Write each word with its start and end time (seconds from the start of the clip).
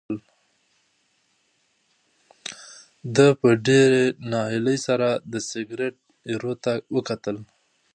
ده 3.15 3.27
په 3.39 3.49
ډېرې 3.65 4.03
ناهیلۍ 4.31 4.77
سره 4.87 5.09
د 5.31 5.33
سګرټ 5.49 5.95
ایرو 6.29 6.53
ته 6.63 6.73
وکتل. 6.95 7.37